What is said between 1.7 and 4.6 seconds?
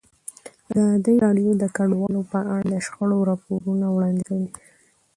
کډوال په اړه د شخړو راپورونه وړاندې کړي.